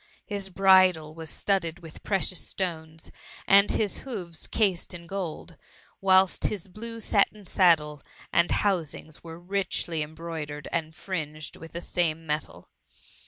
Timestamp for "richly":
9.39-10.01